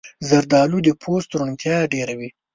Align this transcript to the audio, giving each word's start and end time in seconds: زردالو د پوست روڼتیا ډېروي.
زردالو 0.29 0.77
د 0.85 0.89
پوست 1.01 1.29
روڼتیا 1.39 1.77
ډېروي. 1.93 2.29